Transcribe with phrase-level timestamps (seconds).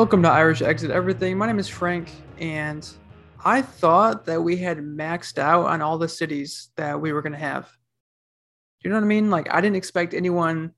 [0.00, 1.36] Welcome to Irish Exit Everything.
[1.36, 2.88] My name is Frank, and
[3.44, 7.34] I thought that we had maxed out on all the cities that we were going
[7.34, 7.70] to have.
[8.82, 9.28] You know what I mean?
[9.28, 10.72] Like, I didn't expect anyone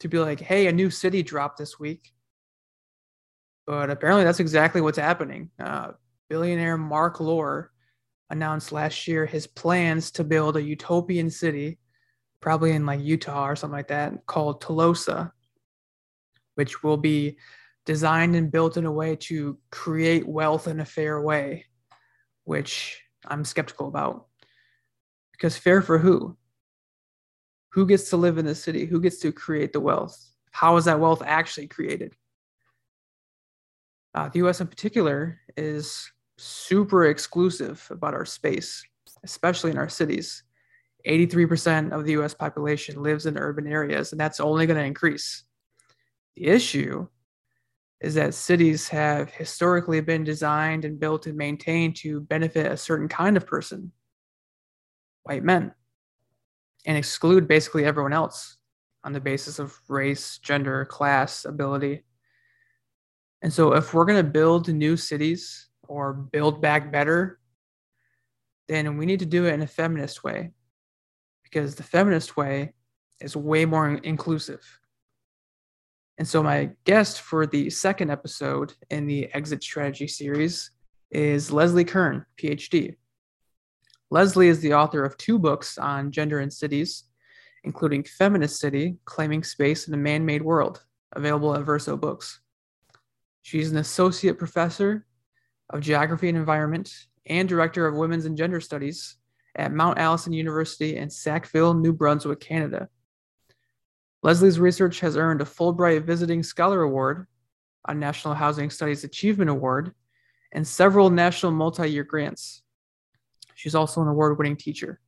[0.00, 2.12] to be like, hey, a new city dropped this week.
[3.64, 5.50] But apparently, that's exactly what's happening.
[5.56, 5.92] Uh,
[6.28, 7.70] billionaire Mark Lore
[8.28, 11.78] announced last year his plans to build a utopian city,
[12.40, 15.30] probably in like Utah or something like that, called Telosa,
[16.56, 17.38] which will be
[17.86, 21.66] designed and built in a way to create wealth in a fair way,
[22.44, 24.26] which I'm skeptical about.
[25.32, 26.36] Because fair for who?
[27.72, 28.86] Who gets to live in the city?
[28.86, 30.16] Who gets to create the wealth?
[30.52, 32.14] How is that wealth actually created?
[34.14, 38.84] Uh, the US in particular is super exclusive about our space,
[39.24, 40.44] especially in our cities.
[41.06, 45.44] 83% of the US population lives in urban areas, and that's only going to increase.
[46.36, 47.08] The issue
[48.00, 53.08] is that cities have historically been designed and built and maintained to benefit a certain
[53.08, 53.92] kind of person,
[55.22, 55.72] white men,
[56.86, 58.58] and exclude basically everyone else
[59.04, 62.02] on the basis of race, gender, class, ability.
[63.42, 67.38] And so, if we're going to build new cities or build back better,
[68.68, 70.50] then we need to do it in a feminist way
[71.42, 72.72] because the feminist way
[73.20, 74.62] is way more inclusive.
[76.18, 80.70] And so, my guest for the second episode in the Exit Strategy series
[81.10, 82.96] is Leslie Kern, PhD.
[84.10, 87.04] Leslie is the author of two books on gender in cities,
[87.64, 92.40] including Feminist City Claiming Space in a Man Made World, available at Verso Books.
[93.42, 95.06] She's an associate professor
[95.70, 96.92] of geography and environment
[97.26, 99.16] and director of women's and gender studies
[99.56, 102.88] at Mount Allison University in Sackville, New Brunswick, Canada.
[104.24, 107.26] Leslie's research has earned a Fulbright Visiting Scholar Award,
[107.86, 109.92] a National Housing Studies Achievement Award,
[110.52, 112.62] and several national multi year grants.
[113.54, 114.98] She's also an award winning teacher.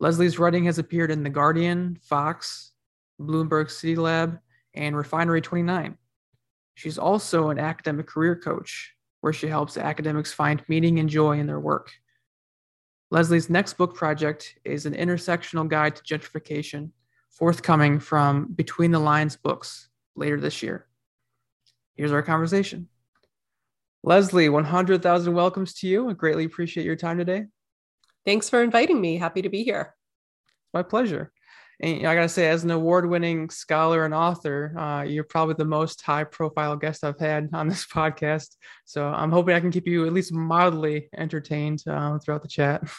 [0.00, 2.72] Leslie's writing has appeared in The Guardian, Vox,
[3.20, 4.38] Bloomberg City Lab,
[4.72, 5.98] and Refinery 29.
[6.76, 11.46] She's also an academic career coach, where she helps academics find meaning and joy in
[11.46, 11.90] their work.
[13.10, 16.92] Leslie's next book project is an intersectional guide to gentrification
[17.30, 20.86] forthcoming from Between the Lines books later this year.
[21.94, 22.88] Here's our conversation.
[24.02, 26.08] Leslie, 100,000 welcomes to you.
[26.08, 27.46] I greatly appreciate your time today.
[28.24, 29.16] Thanks for inviting me.
[29.16, 29.94] Happy to be here.
[30.72, 31.32] My pleasure.
[31.80, 36.02] And I gotta say, as an award-winning scholar and author, uh, you're probably the most
[36.02, 38.56] high-profile guest I've had on this podcast.
[38.84, 42.82] So I'm hoping I can keep you at least mildly entertained uh, throughout the chat.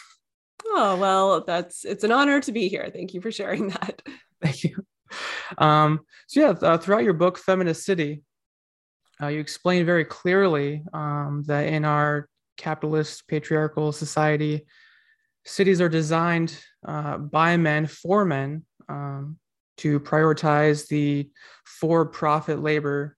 [0.72, 2.90] Oh well, that's it's an honor to be here.
[2.92, 4.02] Thank you for sharing that.
[4.42, 4.84] Thank you.
[5.58, 8.22] Um, so yeah, uh, throughout your book, Feminist City,
[9.20, 14.66] uh, you explain very clearly um, that in our capitalist patriarchal society,
[15.44, 16.56] cities are designed
[16.86, 19.36] uh, by men for men um,
[19.78, 21.28] to prioritize the
[21.64, 23.16] for-profit labor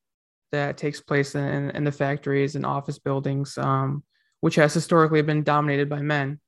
[0.53, 4.03] that takes place in, in the factories and office buildings, um,
[4.41, 6.41] which has historically been dominated by men.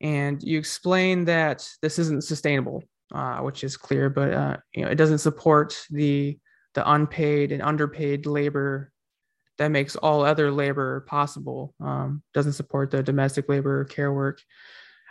[0.00, 4.90] And you explain that this isn't sustainable uh, which is clear, but uh, you know
[4.90, 6.38] it doesn't support the
[6.74, 8.92] the unpaid and underpaid labor
[9.56, 11.74] that makes all other labor possible.
[11.80, 14.40] Um, doesn't support the domestic labor, care work.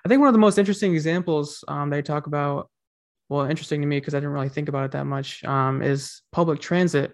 [0.06, 2.70] I think one of the most interesting examples um, they talk about,
[3.28, 6.22] well, interesting to me because I didn't really think about it that much, um, is
[6.32, 7.14] public transit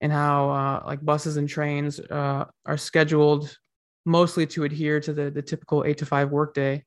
[0.00, 3.54] and how uh, like buses and trains uh, are scheduled
[4.04, 6.84] mostly to adhere to the, the typical eight to five workday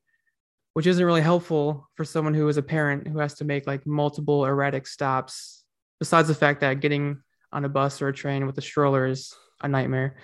[0.74, 3.86] which isn't really helpful for someone who is a parent who has to make like
[3.86, 5.64] multiple erratic stops
[5.98, 7.20] besides the fact that getting
[7.52, 10.16] on a bus or a train with a stroller is a nightmare.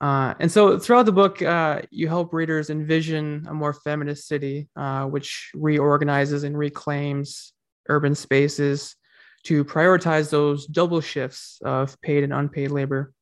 [0.00, 4.68] Uh, and so throughout the book uh, you help readers envision a more feminist city
[4.76, 7.52] uh, which reorganizes and reclaims
[7.88, 8.96] urban spaces
[9.44, 13.12] to prioritize those double shifts of paid and unpaid labor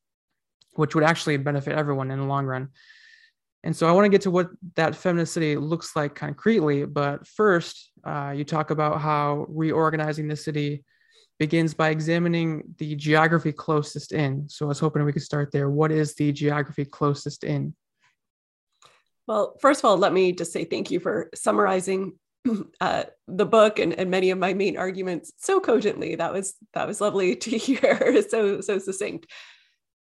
[0.75, 2.69] which would actually benefit everyone in the long run
[3.63, 6.87] and so I want to get to what that feminist city looks like concretely.
[6.87, 10.85] But first, uh, you talk about how reorganizing the city
[11.39, 14.49] begins by examining the geography closest in.
[14.49, 15.69] So I was hoping we could start there.
[15.69, 17.75] What is the geography closest in?
[19.27, 22.19] Well, first of all, let me just say thank you for summarizing
[22.81, 26.15] uh, the book and, and many of my main arguments so cogently.
[26.15, 28.23] That was that was lovely to hear.
[28.29, 29.27] so so succinct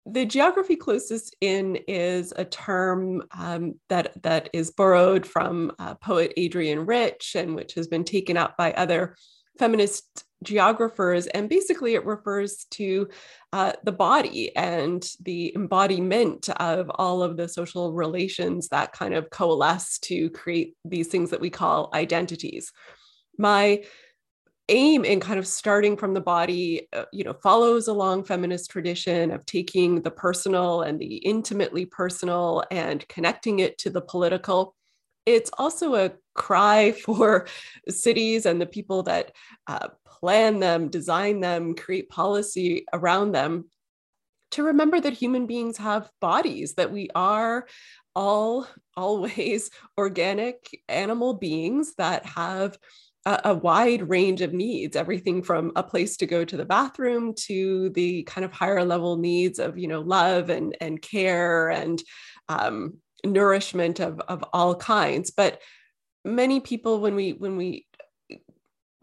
[0.06, 6.32] the geography closest in is a term um, that that is borrowed from uh, poet
[6.38, 9.16] Adrienne Rich and which has been taken up by other
[9.58, 13.08] feminist geographers, and basically it refers to
[13.52, 19.30] uh, the body and the embodiment of all of the social relations that kind of
[19.30, 22.70] coalesce to create these things that we call identities.
[23.38, 23.84] My
[24.68, 28.70] aim in kind of starting from the body uh, you know follows a long feminist
[28.70, 34.74] tradition of taking the personal and the intimately personal and connecting it to the political.
[35.24, 37.46] It's also a cry for
[37.88, 39.32] cities and the people that
[39.66, 43.66] uh, plan them design them create policy around them
[44.52, 47.66] to remember that human beings have bodies that we are
[48.14, 48.66] all
[48.96, 52.78] always organic animal beings that have
[53.26, 57.34] a, a, wide range of needs everything from a place to go to the bathroom
[57.34, 62.02] to the kind of higher level needs of you know love and and care and
[62.48, 65.30] um, nourishment of of all kinds.
[65.30, 65.60] But
[66.24, 67.86] many people when we when we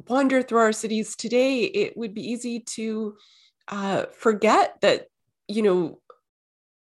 [0.08, 3.16] wander through our cities today it would be easy to
[3.68, 5.08] uh, forget that
[5.48, 6.00] you know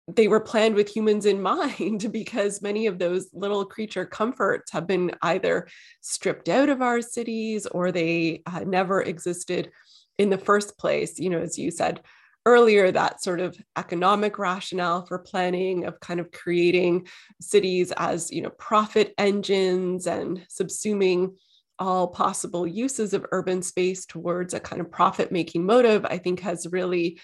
[0.07, 4.87] they were planned with humans in mind because many of those little creature comforts have
[4.87, 5.67] been either
[6.01, 9.71] stripped out of our cities or they uh, never existed
[10.17, 11.19] in the first place.
[11.19, 12.01] You know, as you said
[12.45, 17.07] earlier, that sort of economic rationale for planning of kind of creating
[17.41, 21.33] cities as, you know, profit engines and subsuming
[21.79, 26.39] all possible uses of urban space towards a kind of profit making motive, I think
[26.39, 27.19] has really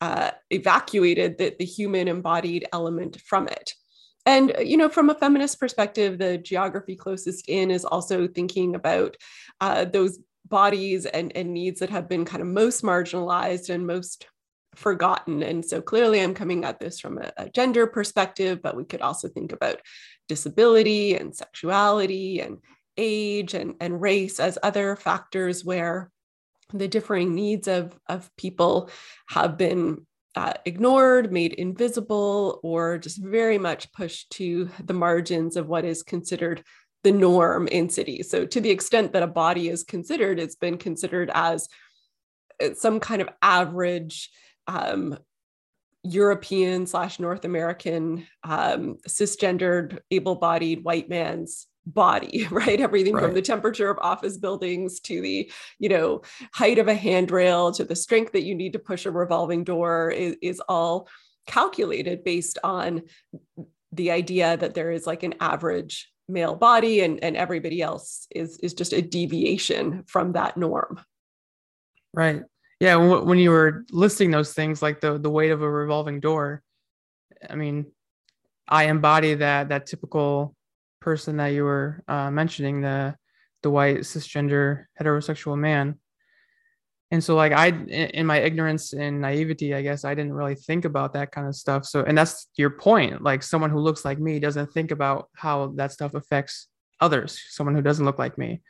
[0.00, 3.72] uh, evacuated the, the human embodied element from it.
[4.26, 8.74] And, uh, you know, from a feminist perspective, the geography closest in is also thinking
[8.74, 9.16] about
[9.60, 14.26] uh, those bodies and, and needs that have been kind of most marginalized and most
[14.74, 15.42] forgotten.
[15.42, 19.00] And so clearly I'm coming at this from a, a, gender perspective, but we could
[19.00, 19.80] also think about
[20.28, 22.58] disability and sexuality and
[22.96, 26.10] age and, and race as other factors where
[26.72, 28.90] the differing needs of, of people
[29.28, 35.68] have been uh, ignored, made invisible, or just very much pushed to the margins of
[35.68, 36.62] what is considered
[37.04, 38.30] the norm in cities.
[38.30, 41.68] So, to the extent that a body is considered, it's been considered as
[42.62, 44.30] uh, some kind of average
[44.66, 45.16] um,
[46.02, 52.80] European slash North American um, cisgendered, able bodied white man's body right?
[52.80, 53.24] Everything right.
[53.24, 56.22] from the temperature of office buildings to the you know
[56.52, 60.10] height of a handrail to the strength that you need to push a revolving door
[60.10, 61.08] is, is all
[61.46, 63.02] calculated based on
[63.92, 68.58] the idea that there is like an average male body and, and everybody else is
[68.58, 71.00] is just a deviation from that norm.
[72.12, 72.42] Right.
[72.80, 76.62] Yeah when you were listing those things like the the weight of a revolving door
[77.48, 77.86] i mean
[78.68, 80.54] i embody that that typical
[81.04, 83.14] person that you were uh, mentioning, the
[83.62, 85.98] the white cisgender heterosexual man.
[87.10, 90.84] And so, like I, in my ignorance and naivety, I guess I didn't really think
[90.84, 91.84] about that kind of stuff.
[91.84, 93.22] So, and that's your point.
[93.22, 96.68] Like someone who looks like me doesn't think about how that stuff affects
[97.00, 97.40] others.
[97.50, 98.62] Someone who doesn't look like me.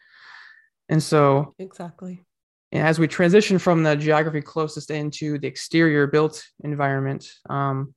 [0.88, 2.24] And so, exactly.
[2.72, 7.94] As we transition from the geography closest into the exterior built environment, um,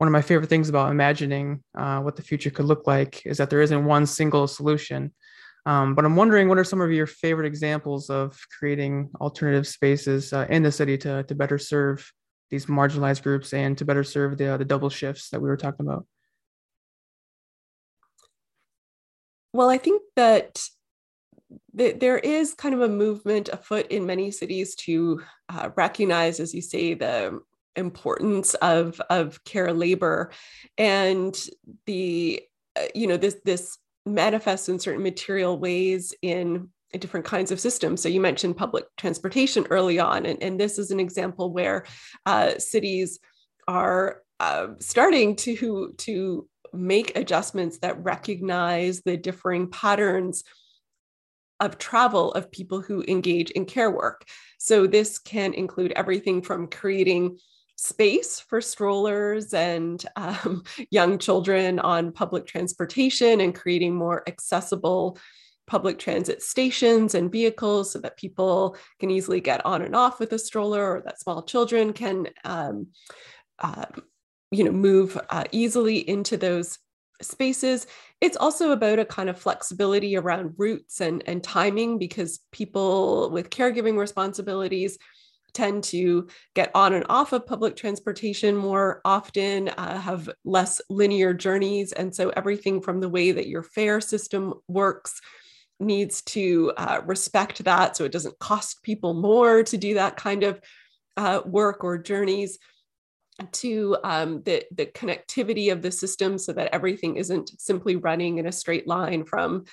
[0.00, 3.36] one of my favorite things about imagining uh, what the future could look like is
[3.36, 5.12] that there isn't one single solution.
[5.66, 10.32] Um, but I'm wondering, what are some of your favorite examples of creating alternative spaces
[10.32, 12.10] uh, in the city to, to better serve
[12.48, 15.84] these marginalized groups and to better serve the, the double shifts that we were talking
[15.84, 16.06] about?
[19.52, 20.62] Well, I think that
[21.74, 26.62] there is kind of a movement afoot in many cities to uh, recognize, as you
[26.62, 27.42] say, the
[27.76, 30.30] importance of of care labor
[30.78, 31.48] and
[31.86, 32.42] the
[32.76, 38.02] uh, you know this this manifests in certain material ways in, different kinds of systems
[38.02, 41.84] so you mentioned public transportation early on and, and this is an example where
[42.26, 43.20] uh, cities
[43.68, 50.42] are uh, starting to to make adjustments that recognize the differing patterns
[51.60, 54.24] of travel of people who engage in care work.
[54.58, 57.38] So, this can include everything from creating
[57.80, 65.18] space for strollers and um, young children on public transportation and creating more accessible
[65.66, 70.32] public transit stations and vehicles so that people can easily get on and off with
[70.32, 72.88] a stroller or that small children can um,
[73.60, 73.86] uh,
[74.50, 76.78] you know move uh, easily into those
[77.22, 77.86] spaces.
[78.20, 83.48] It's also about a kind of flexibility around routes and, and timing because people with
[83.48, 84.98] caregiving responsibilities
[85.52, 91.34] tend to get on and off of public transportation more often, uh, have less linear
[91.34, 91.92] journeys.
[91.92, 95.20] And so everything from the way that your fare system works
[95.78, 100.44] needs to uh, respect that so it doesn't cost people more to do that kind
[100.44, 100.60] of
[101.16, 102.58] uh, work or journeys
[103.52, 108.46] to um, the, the connectivity of the system so that everything isn't simply running in
[108.46, 109.64] a straight line from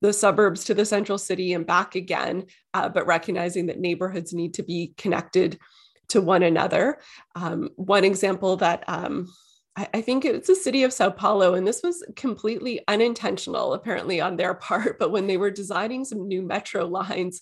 [0.00, 4.54] the suburbs to the central city and back again, uh, but recognizing that neighborhoods need
[4.54, 5.58] to be connected
[6.08, 6.98] to one another.
[7.34, 9.32] Um, one example that um,
[9.76, 14.20] I, I, think it's the city of Sao Paulo, and this was completely unintentional, apparently,
[14.20, 17.40] on their part, but when they were designing some new metro lines,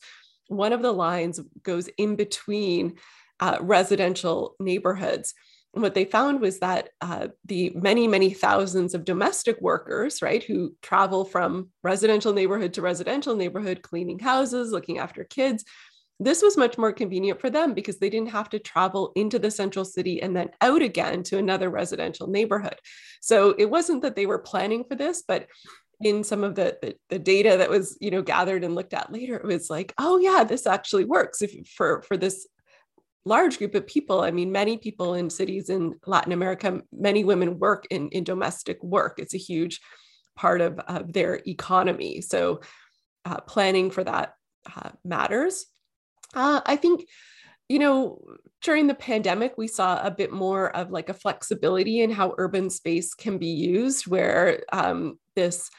[0.49, 2.97] one of the lines goes in between
[3.41, 5.35] uh, residential neighborhoods
[5.73, 10.75] what they found was that uh, the many, many thousands of domestic workers, right, who
[10.83, 15.65] travel from residential neighborhood to residential neighborhood, cleaning houses, looking after kids,
[16.21, 19.51] this was much more convenient for them because they didn't have to travel into the
[19.51, 22.77] central city and then out again to another residential neighborhood.
[23.21, 25.47] So it wasn't that they were planning for this, but
[26.01, 29.13] in some of the, the, the data that was you know gathered and looked at
[29.13, 32.47] later it was like oh yeah this actually works if for for this
[33.29, 34.21] large group of people.
[34.21, 38.83] I mean, many people in cities in Latin America, many women work in, in domestic
[38.83, 39.19] work.
[39.19, 39.81] It's a huge
[40.35, 42.21] part of, of their economy.
[42.21, 42.61] So
[43.25, 44.35] uh, planning for that
[44.75, 45.67] uh, matters.
[46.35, 47.07] Uh, I think,
[47.69, 48.23] you know,
[48.63, 52.71] during the pandemic, we saw a bit more of like a flexibility in how urban
[52.71, 55.71] space can be used, where um, this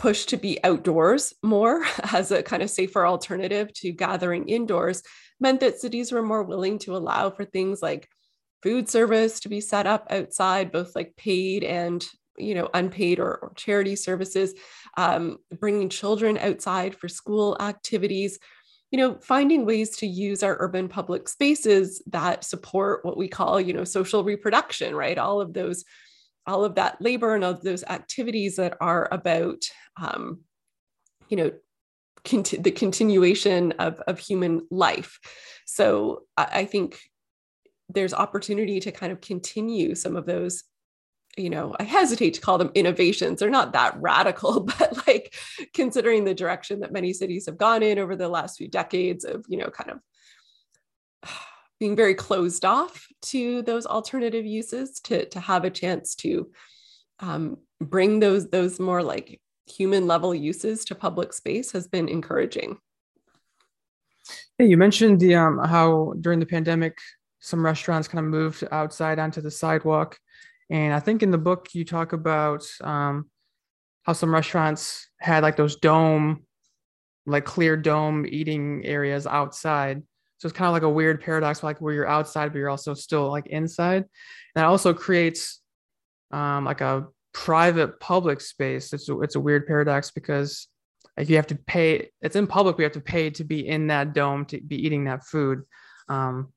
[0.00, 5.02] push to be outdoors more as a kind of safer alternative to gathering indoors
[5.38, 8.08] meant that cities were more willing to allow for things like
[8.62, 12.06] food service to be set up outside, both like paid and
[12.38, 14.54] you know unpaid or, or charity services,
[14.96, 18.38] um, bringing children outside for school activities.
[18.90, 23.60] You know, finding ways to use our urban public spaces that support what we call,
[23.60, 25.16] you know, social reproduction, right?
[25.16, 25.84] All of those,
[26.50, 29.64] all of that labor and all of those activities that are about,
[30.00, 30.40] um,
[31.28, 31.52] you know,
[32.24, 35.18] conti- the continuation of, of human life.
[35.66, 36.98] So I, I think
[37.88, 40.64] there's opportunity to kind of continue some of those
[41.36, 43.38] you know, I hesitate to call them innovations.
[43.38, 45.34] They're not that radical, but like
[45.74, 49.44] considering the direction that many cities have gone in over the last few decades of,
[49.48, 50.00] you know, kind of
[51.80, 56.50] being very closed off to those alternative uses to, to have a chance to
[57.18, 62.78] um, bring those, those more like human level uses to public space has been encouraging.
[64.58, 66.98] You mentioned the um, how during the pandemic
[67.40, 70.18] some restaurants kind of moved outside onto the sidewalk,
[70.68, 73.30] and I think in the book you talk about um,
[74.02, 76.44] how some restaurants had like those dome,
[77.24, 80.02] like clear dome eating areas outside.
[80.40, 82.94] So it's kind of like a weird paradox, like where you're outside but you're also
[82.94, 84.06] still like inside.
[84.56, 85.60] And also creates
[86.30, 88.94] um, like a private public space.
[88.94, 90.66] It's a, it's a weird paradox because
[91.18, 93.88] if you have to pay it's in public we have to pay to be in
[93.88, 95.62] that dome to be eating that food
[96.08, 96.52] um,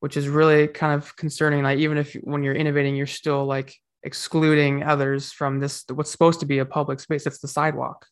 [0.00, 1.62] which is really kind of concerning.
[1.62, 6.40] Like even if when you're innovating you're still like excluding others from this what's supposed
[6.40, 7.26] to be a public space.
[7.26, 8.06] It's the sidewalk.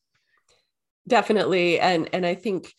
[1.06, 1.78] Definitely.
[1.78, 2.72] And and i think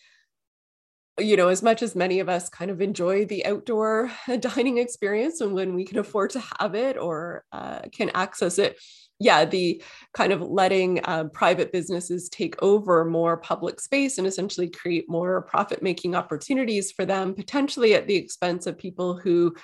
[1.19, 5.41] you know, as much as many of us kind of enjoy the outdoor dining experience
[5.41, 8.77] and when we can afford to have it or uh, can access it,
[9.19, 9.81] yeah, the
[10.13, 15.41] kind of letting uh, private businesses take over more public space and essentially create more
[15.41, 19.55] profit making opportunities for them, potentially at the expense of people who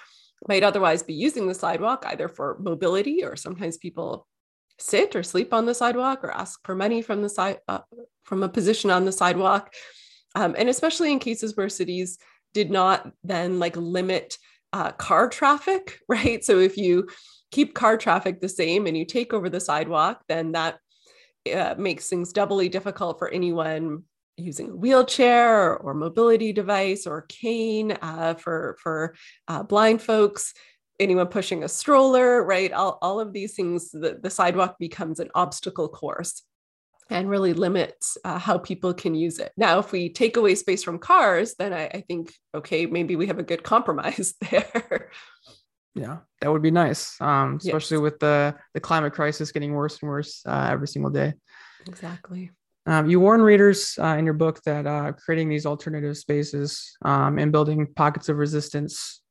[0.48, 4.28] might otherwise be using the sidewalk either for mobility or sometimes people
[4.80, 7.80] sit or sleep on the sidewalk or ask for money from the side uh,
[8.24, 9.72] from a position on the sidewalk
[10.36, 12.18] um, and especially in cases where cities
[12.54, 14.38] did not then like limit
[14.72, 16.44] uh, car traffic, right?
[16.44, 17.08] So if you
[17.52, 20.80] keep car traffic the same and you take over the sidewalk, then that
[21.54, 24.04] uh, makes things doubly difficult for anyone
[24.38, 29.16] using a wheelchair or, mobility device or cane uh, for for
[29.48, 30.54] uh, blind folks
[31.00, 35.30] anyone pushing a stroller right all, all of these things the, the sidewalk becomes an
[35.36, 36.44] obstacle course
[37.14, 39.52] and really limits uh, how people can use it.
[39.56, 43.28] Now, if we take away space from cars, then I, I think, okay, maybe we
[43.28, 45.12] have a good compromise there.
[45.96, 48.02] Yeah, that would be nice, um, especially yes.
[48.02, 51.34] with the, the climate crisis getting worse and worse uh, every single day.
[51.86, 52.50] Exactly.
[52.88, 57.38] Um, you warn readers uh, in your book that uh, creating these alternative spaces um,
[57.38, 59.22] and building pockets of resistance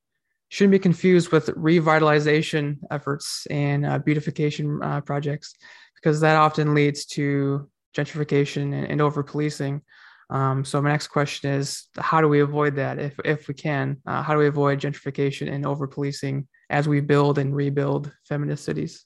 [0.51, 5.55] shouldn't be confused with revitalization efforts and uh, beautification uh, projects
[5.97, 9.83] because that often leads to gentrification and, and over policing.
[10.31, 13.99] Um, so my next question is, how do we avoid that if, if we can?
[14.07, 18.65] Uh, how do we avoid gentrification and over policing as we build and rebuild feminist
[18.65, 19.05] cities?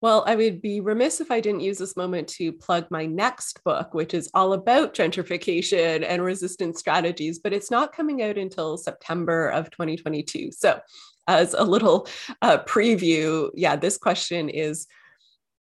[0.00, 3.64] Well, I would be remiss if I didn't use this moment to plug my next
[3.64, 8.76] book, which is all about gentrification and resistance strategies, but it's not coming out until
[8.76, 10.50] September of 2022.
[10.52, 10.80] So,
[11.26, 12.06] as a little
[12.42, 14.86] uh, preview, yeah, this question is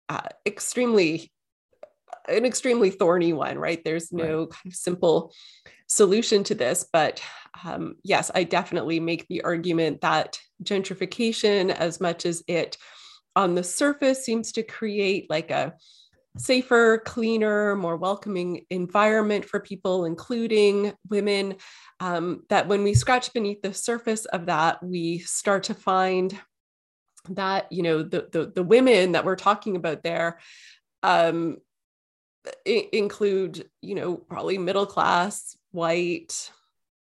[0.10, 1.32] uh, extremely
[2.28, 3.84] an extremely thorny one, right?
[3.84, 4.50] There's no right.
[4.50, 5.34] kind of simple
[5.88, 7.22] solution to this, but
[7.64, 12.78] um, yes, I definitely make the argument that gentrification, as much as it
[13.36, 15.74] on the surface seems to create like a
[16.38, 21.56] safer, cleaner, more welcoming environment for people, including women.
[22.00, 26.38] Um, that when we scratch beneath the surface of that, we start to find
[27.30, 30.40] that you know the the, the women that we're talking about there
[31.04, 31.58] um,
[32.66, 36.52] include you know probably middle class, white,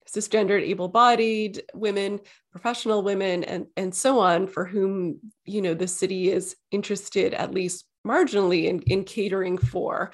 [0.08, 2.20] cisgendered, able-bodied women,
[2.52, 7.54] professional women, and, and so on, for whom you know the city is interested at
[7.54, 10.12] least marginally in, in catering for.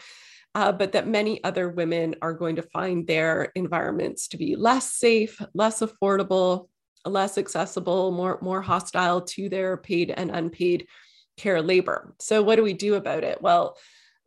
[0.54, 4.94] Uh, but that many other women are going to find their environments to be less
[4.94, 6.70] safe, less affordable,
[7.06, 10.88] less accessible, more, more hostile to their paid and unpaid
[11.36, 12.16] care labor.
[12.20, 13.42] So, what do we do about it?
[13.42, 13.78] Well,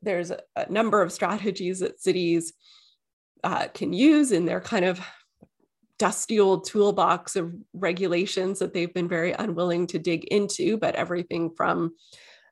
[0.02, 2.52] there's a, number of strategies that cities
[3.44, 5.00] uh, can use in their kind of
[5.98, 11.50] dusty old toolbox of regulations that they've been very unwilling to dig into, but everything
[11.56, 11.94] from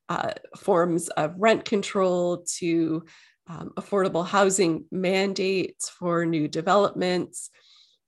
[0.08, 3.04] uh, forms of rent control to
[3.48, 7.50] um, affordable housing mandates for new developments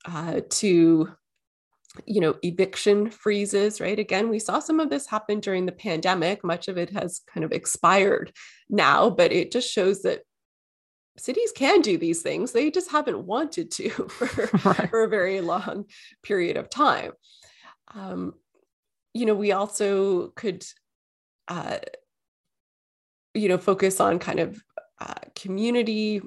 [0.04, 1.08] uh, to
[2.06, 3.98] you know eviction freezes right?
[3.98, 6.44] Again we saw some of this happen during the pandemic.
[6.44, 8.32] Much of it has kind of expired
[8.68, 10.22] now but it just shows that
[11.16, 12.52] cities can do these things.
[12.52, 14.90] They just haven't wanted to for, right.
[14.90, 15.86] for a very long
[16.22, 17.12] period of time.
[17.94, 18.34] Um,
[19.14, 20.64] you know we also could
[21.48, 21.78] uh,
[23.34, 24.62] you know focus on kind of
[25.00, 26.22] uh, community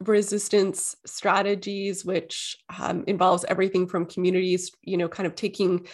[0.00, 5.86] resistance strategies which um, involves everything from communities you know kind of taking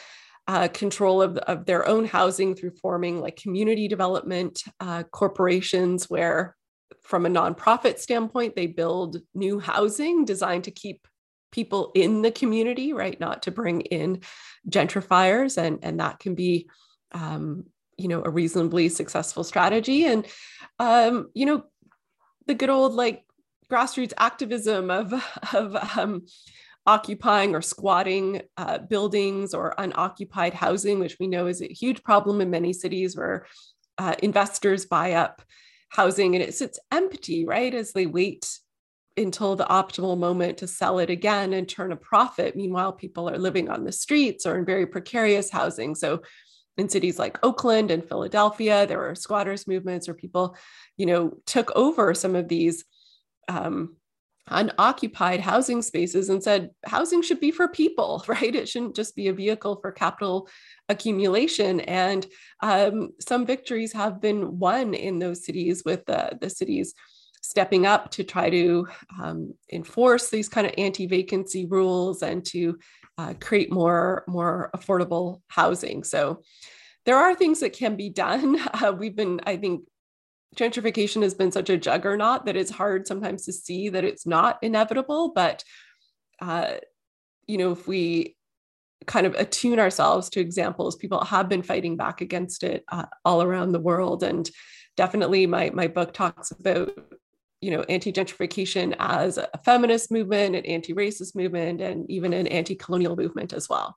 [0.48, 6.56] uh, control of, of their own housing through forming like community development uh, corporations where
[7.02, 11.06] from a nonprofit standpoint, they build new housing designed to keep
[11.52, 13.18] people in the community, right?
[13.18, 14.20] Not to bring in
[14.68, 16.68] gentrifiers, and and that can be,
[17.12, 17.64] um,
[17.96, 20.04] you know, a reasonably successful strategy.
[20.04, 20.26] And
[20.78, 21.64] um, you know,
[22.46, 23.24] the good old like
[23.70, 25.12] grassroots activism of
[25.54, 26.22] of um,
[26.86, 32.40] occupying or squatting uh, buildings or unoccupied housing, which we know is a huge problem
[32.40, 33.46] in many cities where
[33.98, 35.42] uh, investors buy up
[35.90, 37.74] housing and it sits empty, right?
[37.74, 38.48] As they wait
[39.16, 42.56] until the optimal moment to sell it again and turn a profit.
[42.56, 45.94] Meanwhile, people are living on the streets or in very precarious housing.
[45.94, 46.22] So
[46.78, 50.56] in cities like Oakland and Philadelphia, there were squatters movements where people,
[50.96, 52.84] you know, took over some of these
[53.48, 53.96] um,
[54.48, 58.54] unoccupied housing spaces and said housing should be for people, right?
[58.54, 60.48] It shouldn't just be a vehicle for capital
[60.88, 61.80] accumulation.
[61.80, 62.26] And
[62.60, 66.94] um, some victories have been won in those cities with the, the cities
[67.42, 68.86] stepping up to try to
[69.20, 72.78] um, enforce these kind of anti-vacancy rules and to
[73.16, 76.04] uh, create more more affordable housing.
[76.04, 76.42] So
[77.06, 78.58] there are things that can be done.
[78.72, 79.82] Uh, we've been, I think,
[80.56, 84.58] gentrification has been such a juggernaut that it's hard sometimes to see that it's not
[84.62, 85.32] inevitable.
[85.34, 85.64] But
[86.40, 86.74] uh,
[87.46, 88.36] you know, if we
[89.06, 93.42] kind of attune ourselves to examples, people have been fighting back against it uh, all
[93.42, 94.50] around the world, and
[94.96, 96.90] definitely my my book talks about
[97.60, 103.52] you know anti-gentrification as a feminist movement an anti-racist movement and even an anti-colonial movement
[103.52, 103.96] as well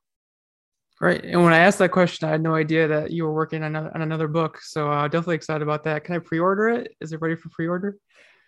[1.01, 1.23] Right.
[1.23, 3.75] And when I asked that question, I had no idea that you were working on,
[3.75, 4.61] on another book.
[4.61, 6.03] So uh, definitely excited about that.
[6.03, 6.95] Can I pre-order it?
[7.01, 7.97] Is it ready for pre-order?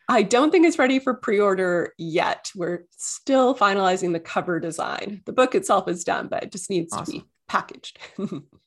[0.08, 2.52] I don't think it's ready for pre-order yet.
[2.56, 5.22] We're still finalizing the cover design.
[5.26, 7.06] The book itself is done, but it just needs awesome.
[7.06, 8.00] to be packaged.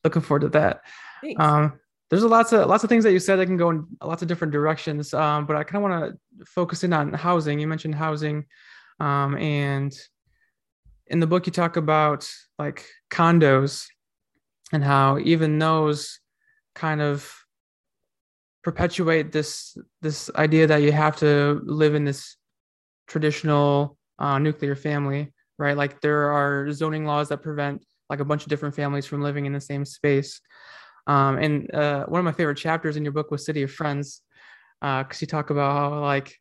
[0.05, 0.83] Looking forward to that.
[1.38, 1.79] Um,
[2.11, 4.23] there's a lots of lots of things that you said that can go in lots
[4.23, 5.12] of different directions.
[5.12, 7.61] Um, but I kind of want to focus in on housing.
[7.61, 8.47] You mentioned housing,
[8.99, 9.97] um, and
[11.09, 13.87] in the book you talk about like condos
[14.73, 16.21] and how even those
[16.75, 17.33] kind of
[18.62, 22.37] perpetuate this this idea that you have to live in this
[23.07, 25.77] traditional uh, nuclear family right?
[25.77, 29.44] Like there are zoning laws that prevent like a bunch of different families from living
[29.44, 30.40] in the same space.
[31.07, 34.23] Um, and uh, one of my favorite chapters in your book was city of friends
[34.81, 36.37] because uh, you talk about how like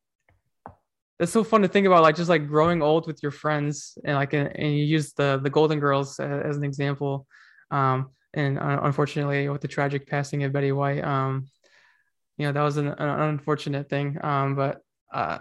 [1.19, 4.15] it's so fun to think about like just like growing old with your friends and
[4.15, 7.25] like and, you use the the golden girls as, as an example
[7.71, 11.47] um and uh, unfortunately with the tragic passing of betty white um
[12.37, 14.17] you know that was an, an unfortunate thing.
[14.23, 14.81] Um, but
[15.13, 15.39] uh,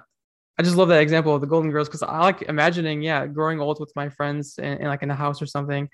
[0.58, 3.60] I just love that example of the Golden Girls because I like imagining, yeah, growing
[3.60, 5.88] old with my friends and, and like in a house or something.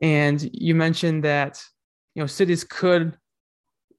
[0.00, 1.62] And you mentioned that
[2.14, 3.16] you know cities could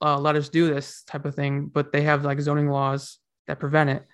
[0.02, 3.60] uh, let us do this type of thing, but they have like zoning laws that
[3.60, 4.06] prevent it.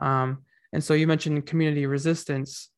[0.00, 2.68] Um, and so you mentioned community resistance,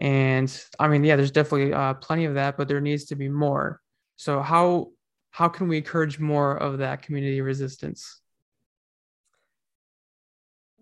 [0.00, 3.28] and I mean, yeah, there's definitely uh, plenty of that, but there needs to be
[3.28, 3.80] more.
[4.16, 4.88] So how
[5.30, 8.20] how can we encourage more of that community resistance?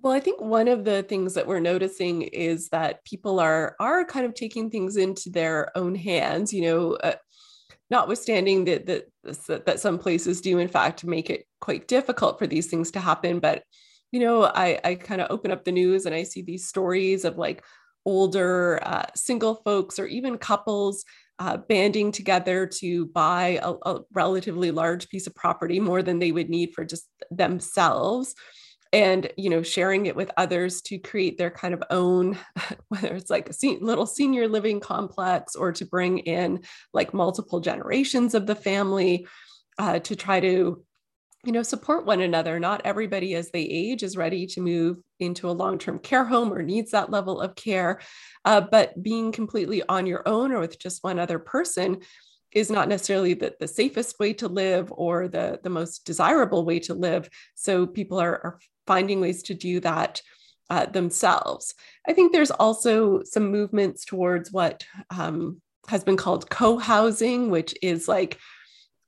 [0.02, 4.04] Well, I think one of the things that we're noticing is that people are are
[4.04, 6.52] kind of taking things into their own hands.
[6.52, 7.16] You know, uh,
[7.90, 12.68] notwithstanding that that that some places do in fact make it quite difficult for these
[12.68, 13.64] things to happen, but
[14.12, 17.24] you know, I I kind of open up the news and I see these stories
[17.24, 17.64] of like
[18.04, 21.04] older uh, single folks or even couples
[21.38, 26.32] uh, banding together to buy a, a relatively large piece of property more than they
[26.32, 28.34] would need for just themselves.
[28.92, 32.36] And you know sharing it with others to create their kind of own
[32.88, 37.60] whether it's like a se- little senior living complex or to bring in like multiple
[37.60, 39.28] generations of the family
[39.78, 40.82] uh, to try to
[41.44, 45.48] you know support one another not everybody as they age is ready to move into
[45.48, 48.00] a long-term care home or needs that level of care
[48.44, 51.98] uh, but being completely on your own or with just one other person
[52.52, 56.80] is not necessarily the, the safest way to live or the, the most desirable way
[56.80, 57.28] to live.
[57.54, 60.20] So people are, are finding ways to do that
[60.68, 61.74] uh, themselves.
[62.08, 67.74] I think there's also some movements towards what um, has been called co housing, which
[67.82, 68.38] is like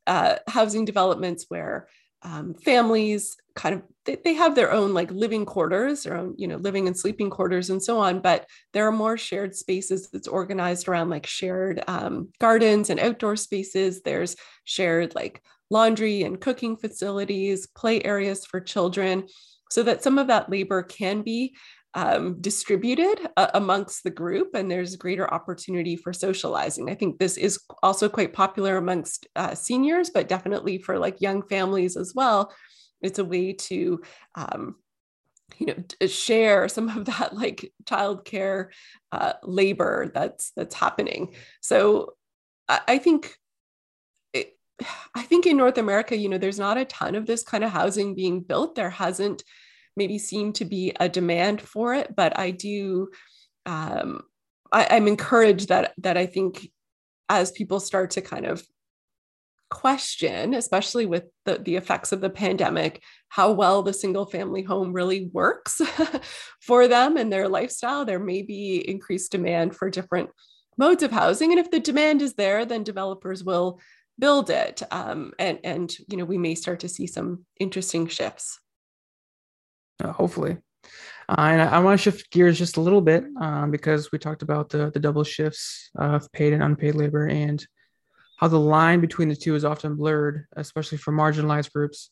[0.07, 1.88] uh, housing developments where
[2.25, 6.49] um, families kind of they, they have their own like living quarters their own you
[6.49, 10.29] know living and sleeping quarters and so on but there are more shared spaces that's
[10.29, 14.03] organized around like shared um, gardens and outdoor spaces.
[14.03, 19.27] There's shared like laundry and cooking facilities play areas for children
[19.71, 21.55] so that some of that labor can be
[21.94, 26.90] um, distributed uh, amongst the group and there's greater opportunity for socializing.
[26.90, 31.42] I think this is also quite popular amongst uh, seniors, but definitely for like young
[31.42, 32.52] families as well.
[33.02, 34.00] It's a way to,
[34.35, 34.76] um,
[35.59, 38.68] you know, share some of that like childcare
[39.11, 41.35] uh, labor that's that's happening.
[41.61, 42.14] So
[42.68, 43.37] I, I think
[45.14, 47.70] I think in North America, you know, there's not a ton of this kind of
[47.70, 48.74] housing being built.
[48.74, 49.44] There hasn't
[49.96, 53.11] maybe seem to be a demand for it, but I do.
[53.66, 54.22] Um,
[54.72, 56.68] I, I'm encouraged that that I think
[57.28, 58.62] as people start to kind of
[59.72, 64.92] question, especially with the, the effects of the pandemic, how well the single family home
[64.92, 65.81] really works
[66.61, 68.05] for them and their lifestyle.
[68.05, 70.28] There may be increased demand for different
[70.76, 71.52] modes of housing.
[71.52, 73.81] And if the demand is there, then developers will
[74.18, 74.83] build it.
[74.90, 78.61] Um, and, and, you know, we may start to see some interesting shifts
[80.02, 80.59] uh, hopefully.
[81.28, 84.18] Uh, and I, I want to shift gears just a little bit um, because we
[84.18, 87.64] talked about the, the double shifts of paid and unpaid labor and
[88.38, 92.11] how the line between the two is often blurred, especially for marginalized groups.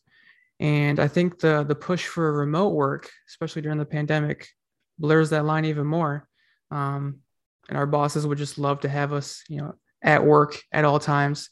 [0.60, 4.46] And I think the the push for remote work, especially during the pandemic,
[4.98, 6.28] blurs that line even more.
[6.70, 7.20] Um,
[7.68, 10.98] and our bosses would just love to have us, you know, at work at all
[10.98, 11.50] times.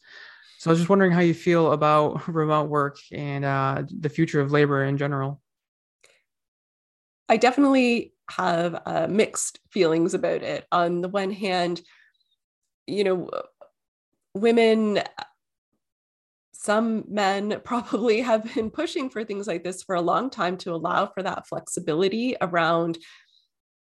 [0.59, 4.41] So I was just wondering how you feel about remote work and uh, the future
[4.41, 5.41] of labor in general.
[7.29, 10.67] I definitely have uh, mixed feelings about it.
[10.73, 11.81] On the one hand,
[12.87, 13.31] you know,
[14.35, 15.01] women,
[16.53, 20.75] some men probably have been pushing for things like this for a long time to
[20.75, 22.99] allow for that flexibility around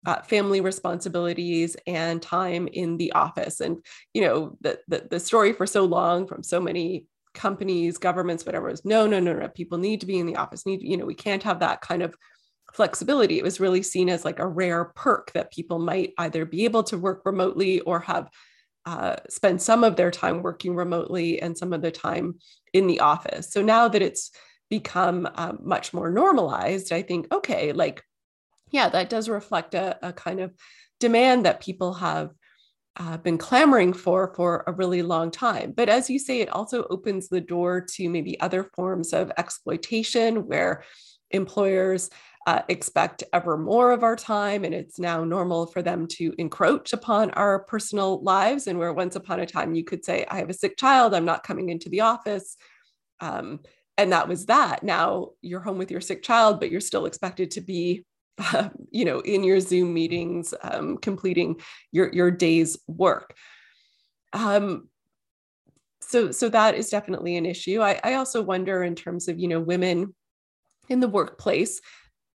[0.06, 3.60] uh, family responsibilities and time in the office.
[3.60, 8.46] And, you know, the, the, the story for so long from so many companies, governments,
[8.46, 9.48] whatever is no, no, no, no.
[9.48, 10.64] People need to be in the office.
[10.64, 12.14] Need, you know, we can't have that kind of
[12.76, 13.38] flexibility.
[13.38, 16.82] It was really seen as like a rare perk that people might either be able
[16.84, 18.28] to work remotely or have
[18.84, 22.34] uh, spend some of their time working remotely and some of the time
[22.72, 23.50] in the office.
[23.50, 24.30] So now that it's
[24.70, 28.02] become uh, much more normalized, I think, okay, like,
[28.70, 30.52] yeah, that does reflect a, a kind of
[31.00, 32.30] demand that people have
[32.98, 35.72] uh, been clamoring for for a really long time.
[35.76, 40.46] But as you say, it also opens the door to maybe other forms of exploitation
[40.46, 40.84] where
[41.30, 42.10] employers
[42.46, 46.92] uh, expect ever more of our time, and it's now normal for them to encroach
[46.92, 48.66] upon our personal lives.
[48.66, 51.24] And where once upon a time you could say, I have a sick child, I'm
[51.24, 52.56] not coming into the office.
[53.20, 53.60] Um,
[53.98, 54.82] and that was that.
[54.82, 58.04] Now you're home with your sick child, but you're still expected to be
[58.38, 61.58] uh, you know in your zoom meetings um, completing
[61.90, 63.34] your your day's work
[64.34, 64.90] um,
[66.02, 69.48] so so that is definitely an issue I, I also wonder in terms of you
[69.48, 70.14] know women
[70.88, 71.80] in the workplace,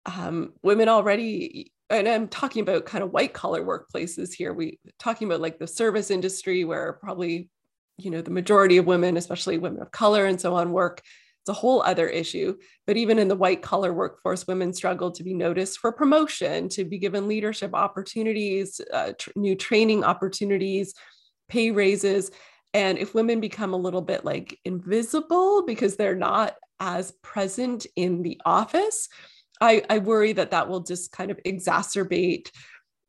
[0.07, 4.53] um, women already and I'm talking about kind of white collar workplaces here.
[4.53, 7.49] We talking about like the service industry where probably,
[7.97, 11.01] you know, the majority of women, especially women of color and so on, work.
[11.41, 12.57] It's a whole other issue.
[12.85, 16.83] But even in the white collar workforce, women struggle to be noticed for promotion, to
[16.83, 20.93] be given leadership opportunities, uh, tr- new training opportunities,
[21.47, 22.31] pay raises.
[22.73, 28.23] And if women become a little bit like invisible because they're not as present in
[28.23, 29.07] the office,
[29.61, 32.51] I, I worry that that will just kind of exacerbate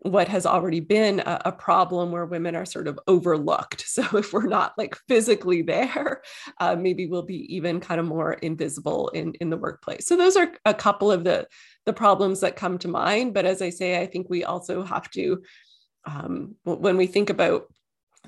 [0.01, 3.85] what has already been a, a, problem where women are sort of overlooked.
[3.89, 6.23] So if we're not like physically there,
[6.61, 10.07] uh, maybe we'll be even kind of more invisible in, in the workplace.
[10.07, 11.49] So those are a couple of the,
[11.85, 13.35] the problems that come to mind.
[13.35, 15.43] But as I say, I think we also have to,
[16.05, 17.65] um, when we think about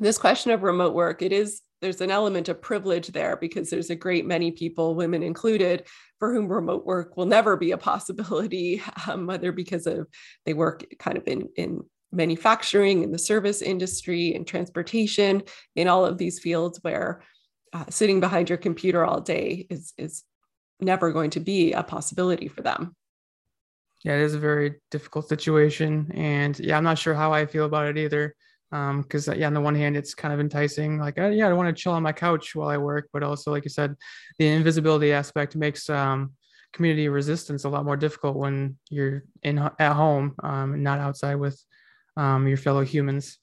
[0.01, 3.91] this question of remote work, it is there's an element of privilege there because there's
[3.91, 5.87] a great many people, women included,
[6.19, 10.07] for whom remote work will never be a possibility, um, whether because of
[10.45, 11.81] they work kind of in in
[12.13, 15.43] manufacturing, in the service industry, in transportation,
[15.77, 17.23] in all of these fields where
[17.73, 20.25] uh, sitting behind your computer all day is is
[20.81, 22.95] never going to be a possibility for them.
[24.03, 27.65] Yeah, it is a very difficult situation, and yeah, I'm not sure how I feel
[27.65, 28.35] about it either
[28.73, 31.53] um because yeah on the one hand it's kind of enticing like uh, yeah i
[31.53, 33.95] want to chill on my couch while i work but also like you said
[34.39, 36.33] the invisibility aspect makes um
[36.73, 41.63] community resistance a lot more difficult when you're in at home um not outside with
[42.17, 43.39] um your fellow humans.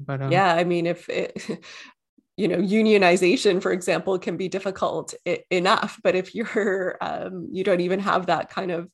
[0.00, 1.42] But um, yeah i mean if it
[2.36, 5.12] you know unionization for example can be difficult
[5.50, 8.88] enough but if you're um, you don't even have that kind of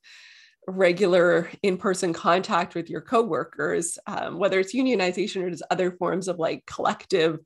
[0.67, 6.39] regular in-person contact with your coworkers, um, whether it's unionization or just other forms of
[6.39, 7.39] like collective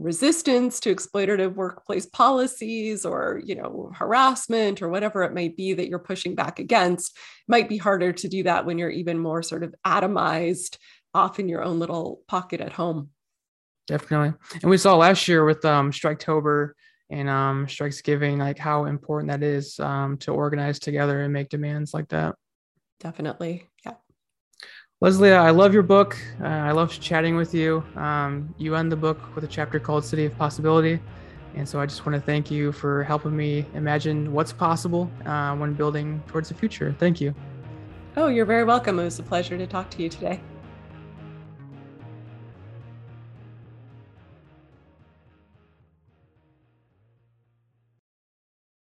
[0.00, 5.88] resistance to exploitative workplace policies or you know harassment or whatever it might be that
[5.88, 9.42] you're pushing back against it might be harder to do that when you're even more
[9.42, 10.78] sort of atomized
[11.12, 13.10] off in your own little pocket at home.
[13.86, 14.32] Definitely.
[14.62, 16.70] And we saw last year with um striketober
[17.10, 21.92] and um strikesgiving like how important that is um to organize together and make demands
[21.92, 22.36] like that
[23.00, 23.68] definitely.
[23.84, 23.94] Yeah.
[25.00, 26.16] Leslie, I love your book.
[26.40, 27.82] Uh, I love chatting with you.
[27.96, 31.00] Um, you end the book with a chapter called City of Possibility.
[31.56, 35.56] And so I just want to thank you for helping me imagine what's possible uh,
[35.56, 36.94] when building towards the future.
[36.98, 37.34] Thank you.
[38.16, 38.98] Oh, you're very welcome.
[38.98, 40.40] It was a pleasure to talk to you today.